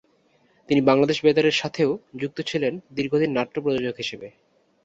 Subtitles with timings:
[0.69, 1.89] তিনি বাংলাদেশ বেতার-এর সাথেও
[2.15, 4.27] যুক্ত ছিলেন দীর্ঘদিন নাট্য প্রযোজক হিসেবে।